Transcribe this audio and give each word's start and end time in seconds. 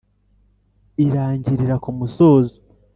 Irangirira 1.03 1.75
kumusozo. 1.83 2.55